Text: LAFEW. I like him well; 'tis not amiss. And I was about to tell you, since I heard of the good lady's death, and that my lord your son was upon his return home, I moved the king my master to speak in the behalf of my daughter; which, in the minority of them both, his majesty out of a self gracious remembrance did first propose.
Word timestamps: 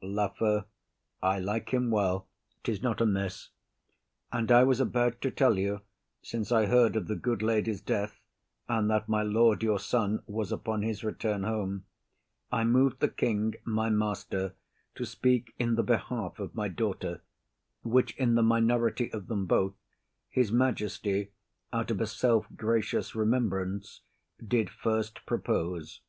LAFEW. 0.00 0.62
I 1.24 1.40
like 1.40 1.70
him 1.74 1.90
well; 1.90 2.28
'tis 2.62 2.80
not 2.84 3.00
amiss. 3.00 3.48
And 4.30 4.52
I 4.52 4.62
was 4.62 4.78
about 4.78 5.20
to 5.22 5.30
tell 5.32 5.58
you, 5.58 5.80
since 6.22 6.52
I 6.52 6.66
heard 6.66 6.94
of 6.94 7.08
the 7.08 7.16
good 7.16 7.42
lady's 7.42 7.80
death, 7.80 8.20
and 8.68 8.88
that 8.90 9.08
my 9.08 9.22
lord 9.24 9.64
your 9.64 9.80
son 9.80 10.22
was 10.28 10.52
upon 10.52 10.82
his 10.82 11.02
return 11.02 11.42
home, 11.42 11.84
I 12.52 12.62
moved 12.62 13.00
the 13.00 13.08
king 13.08 13.56
my 13.64 13.90
master 13.90 14.54
to 14.94 15.04
speak 15.04 15.52
in 15.58 15.74
the 15.74 15.82
behalf 15.82 16.38
of 16.38 16.54
my 16.54 16.68
daughter; 16.68 17.22
which, 17.82 18.14
in 18.18 18.36
the 18.36 18.42
minority 18.44 19.12
of 19.12 19.26
them 19.26 19.46
both, 19.46 19.74
his 20.28 20.52
majesty 20.52 21.32
out 21.72 21.90
of 21.90 22.00
a 22.00 22.06
self 22.06 22.46
gracious 22.54 23.16
remembrance 23.16 24.02
did 24.46 24.70
first 24.70 25.26
propose. 25.26 26.02